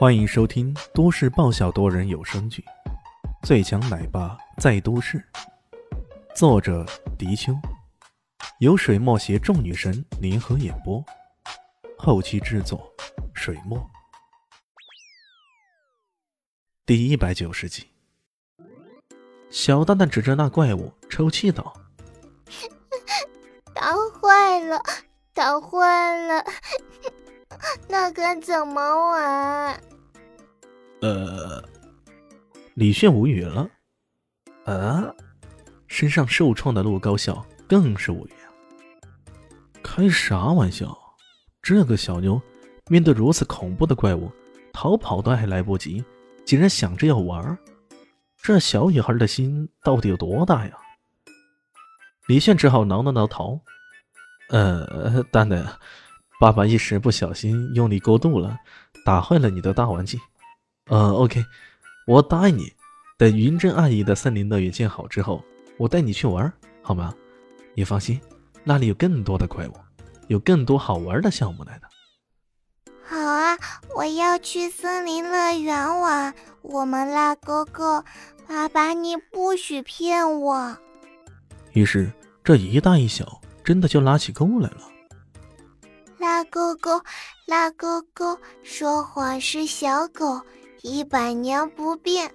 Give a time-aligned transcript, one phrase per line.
[0.00, 2.64] 欢迎收听都市爆笑多人有声剧
[3.46, 5.18] 《最强奶爸在都市》，
[6.34, 6.86] 作者：
[7.18, 7.52] 迪秋，
[8.60, 11.04] 由水墨携众女神联合演播，
[11.98, 12.90] 后期制作：
[13.34, 13.78] 水墨。
[16.86, 17.86] 第一百九十集，
[19.50, 21.74] 小蛋蛋指着那怪物抽泣道
[23.74, 24.82] ：“打坏了，
[25.34, 26.42] 打坏了，
[27.88, 29.80] 那该怎么玩？”
[31.02, 31.62] 呃，
[32.74, 33.68] 李炫无语了。
[34.64, 35.14] 啊，
[35.88, 38.46] 身上受创的陆高笑更是无语啊！
[39.82, 40.96] 开啥玩笑？
[41.62, 42.40] 这个小妞
[42.88, 44.30] 面对如此恐怖的怪物，
[44.72, 46.04] 逃跑都还来不及，
[46.44, 47.58] 竟然想着要玩？
[48.42, 50.76] 这小女孩的心到底有多大呀？
[52.28, 53.60] 李炫只好挠了挠头。
[54.50, 55.64] 呃，蛋蛋，
[56.40, 58.56] 爸爸一时不小心用力过度了，
[59.04, 60.18] 打坏了你的大玩具。
[60.86, 61.44] 呃，OK，
[62.06, 62.72] 我答应你，
[63.18, 65.44] 等云珍阿姨的森林乐园建好之后，
[65.76, 67.14] 我带你去玩，好吗？
[67.74, 68.18] 你放心，
[68.64, 69.74] 那里有更多的怪物，
[70.28, 71.86] 有更多好玩的项目来的。
[73.04, 73.58] 好啊，
[73.94, 76.34] 我要去森林乐园玩。
[76.62, 78.02] 我们拉哥哥，
[78.48, 80.74] 爸爸你不许骗我。
[81.74, 82.10] 于是
[82.42, 84.88] 这一大一小真的就拉起钩来了。
[86.50, 87.04] 拉哥哥，
[87.46, 90.44] 拉哥哥，说谎是小狗。
[90.82, 92.34] 一百年不变。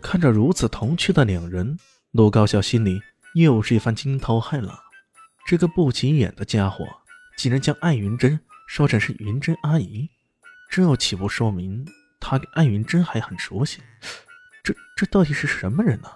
[0.00, 1.76] 看着如此童趣的两人，
[2.12, 3.00] 陆高笑心里
[3.34, 4.78] 又是一番惊涛骇浪。
[5.44, 6.86] 这个不起眼的家伙，
[7.36, 10.08] 竟然将艾云珍说成是云珍阿姨，
[10.70, 11.84] 这又岂不说明
[12.20, 13.82] 他跟艾云珍还很熟悉？
[14.62, 16.08] 这这到底是什么人呢？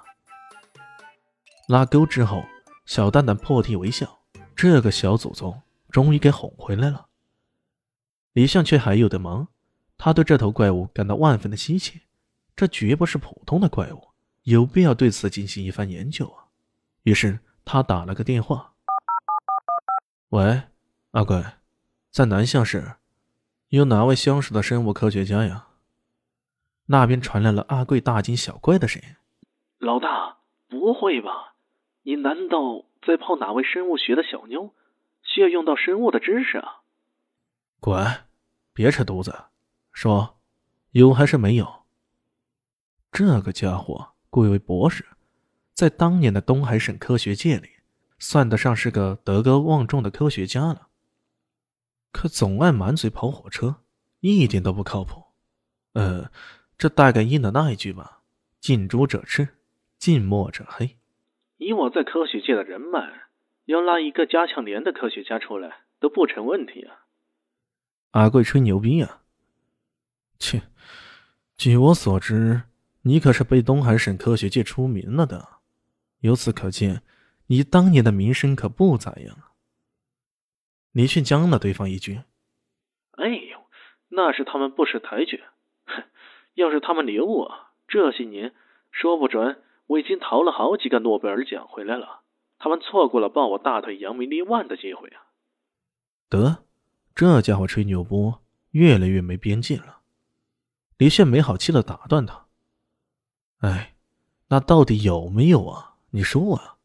[1.67, 2.45] 拉钩之后，
[2.87, 4.21] 小蛋蛋破涕为笑，
[4.55, 7.07] 这个小祖宗终于给哄回来了。
[8.39, 9.48] 李相却还有的忙。
[9.97, 12.03] 他对这头怪物感到万分的稀奇，
[12.55, 14.11] 这绝不是普通的怪物，
[14.44, 16.47] 有必要对此进行一番研究啊！
[17.03, 18.75] 于是他打了个电话
[20.31, 20.62] ：“喂，
[21.10, 21.44] 阿贵，
[22.12, 22.93] 在南向市，
[23.71, 25.66] 有哪位相识的生物科学家呀？”
[26.87, 29.09] 那边传来了阿贵大惊小怪的声音
[29.84, 30.37] ：“老大，
[30.69, 31.54] 不会吧？
[32.04, 34.72] 你难道在泡哪位生物学的小妞？
[35.25, 36.82] 需要用到生物的知识啊？”
[37.81, 38.28] 滚，
[38.78, 39.47] 别扯犊子！
[39.93, 40.39] 说，
[40.93, 41.83] 有还是没有？
[43.11, 45.05] 这个家伙贵为博士，
[45.75, 47.69] 在当年的东海省科学界里，
[48.21, 50.91] 算得上是个德高望重的科学家了。
[52.12, 53.83] 可总爱满嘴跑火车，
[54.21, 55.25] 一点都不靠谱。
[55.95, 56.31] 呃，
[56.78, 58.22] 这大概应了那一句吧
[58.62, 59.56] ：“近朱者赤，
[59.99, 60.97] 近墨者黑。”
[61.59, 63.28] 以我在科学界的人脉，
[63.65, 67.06] 要拉一个加强连的科学家出来都不成问题啊！
[68.13, 69.23] 阿贵吹牛逼啊！
[70.39, 70.63] 切，
[71.57, 72.63] 据我所知，
[73.03, 75.61] 你可是被东海省科学界出名了的。
[76.21, 77.03] 由此可见，
[77.49, 79.37] 你当年的名声可不咋样。
[80.93, 82.25] 李迅将了对方一军
[83.13, 83.59] ：“哎呦，
[84.09, 85.45] 那是他们不识抬举。
[85.87, 86.03] 哼，
[86.55, 88.55] 要是他们留我，这些年
[88.91, 92.23] 说不准我已经逃了好几个诺贝尔奖回来了。
[92.59, 95.23] 他们错过了抱我大腿扬名立万的机会啊！”
[96.31, 96.65] 得，
[97.19, 100.03] 这家伙吹牛波越来越没边界了。
[100.99, 102.47] 李炫没好气的打断他
[103.59, 103.97] ：“哎，
[104.47, 105.97] 那到底有没有啊？
[106.11, 106.77] 你说啊。”“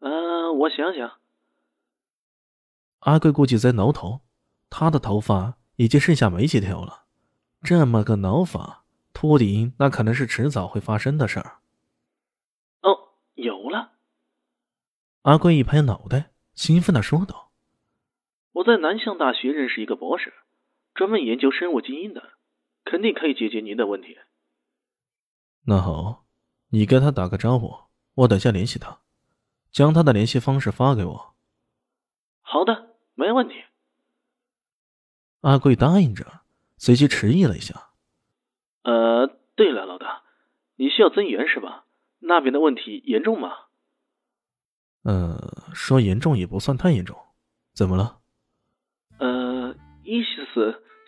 [0.00, 1.20] 嗯，我想想。”
[3.00, 4.20] 阿贵估计在挠头，
[4.68, 7.04] 他的头发已经剩下没几条了，
[7.62, 11.60] 这么个挠法，秃顶那可能是迟早会发生的事儿。
[12.82, 13.92] 哦，有了！
[15.22, 17.47] 阿贵一拍脑袋，兴奋的说道
[18.58, 20.34] ：“我在南向大学认识一个博士，
[20.92, 22.32] 专门研究生物基因的。”
[22.84, 24.16] 肯定可以解决您的问题。
[25.66, 26.24] 那好，
[26.70, 27.82] 你跟他打个招呼，
[28.14, 29.00] 我等下联系他，
[29.70, 31.34] 将他的联系方式发给我。
[32.40, 33.62] 好的，没问题。
[35.42, 36.40] 阿贵答应着，
[36.78, 37.90] 随即迟疑了一下。
[38.84, 40.22] 呃，对了，老大，
[40.76, 41.84] 你需要增援是吧？
[42.20, 43.52] 那边的问题严重吗？
[45.02, 47.16] 呃，说严重也不算太严重。
[47.74, 48.20] 怎么了？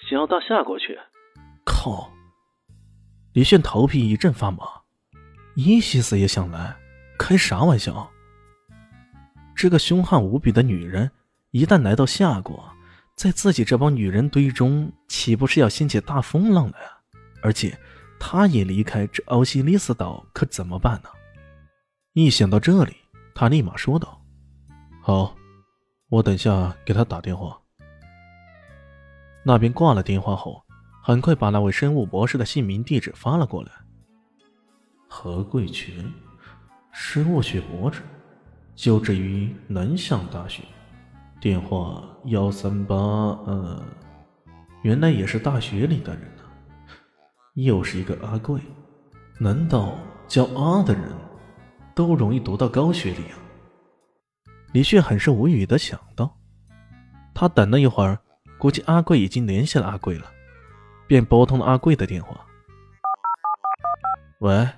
[0.09, 0.99] 想要到夏国去。
[1.65, 2.11] 靠！
[3.33, 4.65] 李炫头皮一阵发麻，
[5.55, 6.77] 伊西斯也想来，
[7.19, 8.11] 开啥玩笑？
[9.55, 11.11] 这个凶悍无比的女人，
[11.51, 12.65] 一旦来到夏国，
[13.15, 16.79] 在自己这帮女人堆中，岂不是要掀起大风浪来？
[17.43, 17.79] 而且，
[18.19, 21.11] 她也离开这奥西里斯岛，可怎么办呢？
[22.15, 22.97] 一想到这里，
[23.35, 24.21] 他立马说道
[25.01, 25.37] ：“好，
[26.09, 27.57] 我等下给他打电话。”
[29.45, 30.63] 那边挂了电话后。
[31.03, 33.71] 很快把那位生物博士的姓名、地址发了过来。
[35.09, 36.05] 何贵全，
[36.93, 38.03] 生物学博士，
[38.77, 40.63] 就职于南向大学，
[41.41, 42.95] 电话幺三八。
[42.95, 43.83] 呃，
[44.83, 46.43] 原来也是大学里的人呢。
[47.55, 48.61] 又是一个阿贵，
[49.39, 49.95] 难道
[50.29, 51.11] 叫阿的人
[51.95, 53.39] 都容易读到高学历啊？
[54.73, 56.37] 李旭很是无语的想到。
[57.35, 58.21] 他等了一会儿，
[58.61, 60.31] 估计阿贵已经联系了阿贵了，
[61.09, 62.47] 便拨通了阿贵的电话。
[64.39, 64.69] 喂。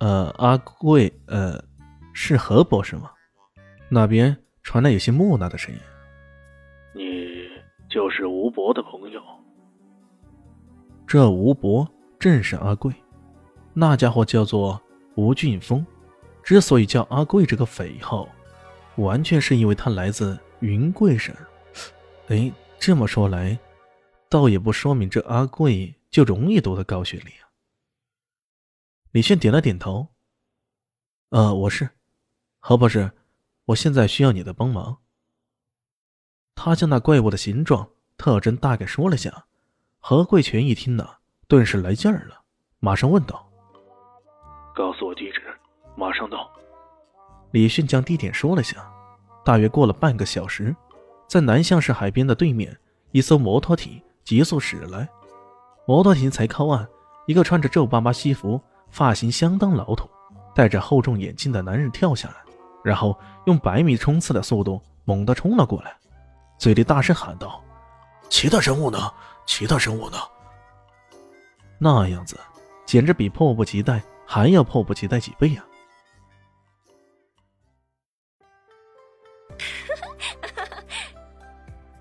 [0.00, 1.62] 呃，阿贵，呃，
[2.12, 3.10] 是何博士吗？
[3.88, 5.80] 那边传来有些木讷的声音。
[6.94, 7.48] 你
[7.88, 9.22] 就是吴博的朋友。
[11.06, 12.92] 这吴博正是阿贵，
[13.72, 14.78] 那家伙叫做
[15.14, 15.86] 吴俊峰。
[16.42, 18.28] 之所以叫阿贵这个匪号，
[18.96, 21.34] 完全是因为他来自云贵省。
[22.28, 22.52] 哎，
[22.86, 23.58] 这么说来，
[24.28, 27.48] 倒也不说明这阿贵就容易读的高学历啊。
[29.10, 30.06] 李炫点了点头。
[31.30, 31.88] 呃，我是
[32.58, 33.10] 何博士，
[33.64, 34.98] 我现在需要你的帮忙。
[36.54, 37.88] 他将那怪物的形状、
[38.18, 39.46] 特征大概说了下。
[39.98, 41.08] 何贵全一听呢，
[41.48, 42.42] 顿时来劲儿了，
[42.80, 43.50] 马上问道
[44.76, 45.40] ：“告诉我地址，
[45.96, 46.52] 马上到。”
[47.50, 48.86] 李迅将地点说了下。
[49.42, 50.76] 大约过了半个小时，
[51.28, 52.76] 在南向市海边的对面，
[53.12, 55.08] 一艘摩托艇急速驶来。
[55.86, 56.86] 摩托艇才靠岸，
[57.26, 58.60] 一个穿着皱巴巴西服。
[58.90, 60.08] 发型相当老土，
[60.54, 62.36] 戴着厚重眼镜的男人跳下来，
[62.84, 65.96] 然后用百米冲刺的速度猛地冲了过来，
[66.58, 67.60] 嘴里大声喊道
[68.30, 69.12] ：“其他生物呢？
[69.46, 70.16] 其他生物呢？”
[71.76, 72.38] 那样子
[72.86, 75.64] 简直比迫不及待还要迫不及待几倍呀！